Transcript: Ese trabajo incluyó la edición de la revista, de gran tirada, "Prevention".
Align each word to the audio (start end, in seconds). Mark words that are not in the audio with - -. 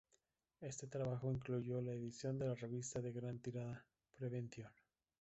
Ese 0.61 0.87
trabajo 0.87 1.29
incluyó 1.31 1.79
la 1.79 1.91
edición 1.91 2.39
de 2.39 2.47
la 2.47 2.55
revista, 2.55 2.99
de 3.01 3.11
gran 3.11 3.37
tirada, 3.37 3.85
"Prevention". 4.17 4.71